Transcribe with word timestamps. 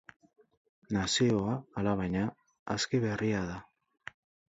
Nazioa, 0.97 1.59
alabaina, 1.83 2.25
aski 2.79 3.07
berria 3.07 3.47
da. 3.55 3.63